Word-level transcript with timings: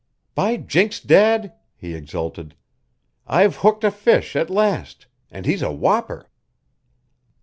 "By 0.33 0.57
jinks, 0.57 0.99
Dad!" 0.99 1.53
he 1.75 1.93
exulted. 1.93 2.55
"I've 3.27 3.57
hooked 3.57 3.83
a 3.83 3.91
fish 3.91 4.35
at 4.35 4.49
last 4.49 5.05
and 5.29 5.45
he's 5.45 5.61
a 5.61 5.71
whopper." 5.71 6.27